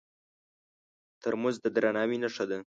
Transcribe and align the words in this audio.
ترموز 1.21 1.55
د 1.63 1.65
درناوي 1.75 2.17
نښه 2.23 2.45
ده. 2.49 2.59